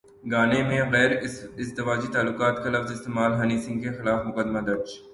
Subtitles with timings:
[0.31, 1.11] گانے میں غیر
[1.17, 5.01] ازدواجی تعلقات کا لفظ استعمال ہنی سنگھ کے خلاف مقدمہ درج